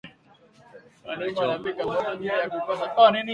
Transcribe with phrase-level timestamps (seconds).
[1.05, 3.29] Mwalimu anapika mtoto juya kukosa jibu